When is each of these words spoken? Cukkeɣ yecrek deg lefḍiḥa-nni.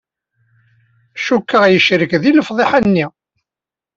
Cukkeɣ 1.25 1.63
yecrek 1.67 2.11
deg 2.21 2.33
lefḍiḥa-nni. 2.37 3.05